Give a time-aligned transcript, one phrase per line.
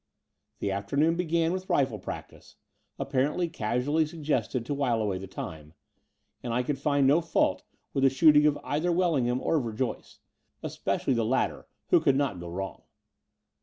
[0.57, 2.55] The afternoon began with rifle practice,
[2.99, 5.75] appar ently casually suggested to while away the time:
[6.41, 7.61] and I could find no fault
[7.93, 10.17] with the shooting of either Wellingham or Verjoyce,
[10.63, 12.81] especially the lat ter, who could not go wrong.